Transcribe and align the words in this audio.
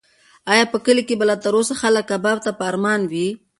ایا 0.51 0.65
په 0.73 0.77
کلي 0.85 1.03
کې 1.07 1.15
به 1.19 1.25
لا 1.29 1.35
تر 1.45 1.53
اوسه 1.57 1.73
خلک 1.81 2.05
کباب 2.11 2.37
ته 2.45 2.51
په 2.57 2.63
ارمان 2.69 3.01
وي؟ 3.11 3.27